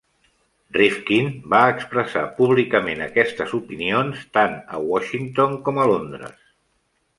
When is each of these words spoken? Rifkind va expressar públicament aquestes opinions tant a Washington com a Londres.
Rifkind 0.77 1.43
va 1.53 1.59
expressar 1.73 2.23
públicament 2.39 3.05
aquestes 3.09 3.55
opinions 3.59 4.25
tant 4.39 4.59
a 4.79 4.83
Washington 4.95 5.57
com 5.69 5.81
a 5.85 5.89
Londres. 5.95 6.45